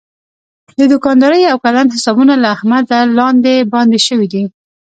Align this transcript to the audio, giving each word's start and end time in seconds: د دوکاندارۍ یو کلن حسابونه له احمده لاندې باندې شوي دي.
د 0.77 0.79
دوکاندارۍ 0.93 1.39
یو 1.49 1.57
کلن 1.65 1.87
حسابونه 1.95 2.33
له 2.43 2.47
احمده 2.55 2.99
لاندې 3.19 3.53
باندې 3.73 3.97
شوي 4.07 4.27
دي. 4.33 4.43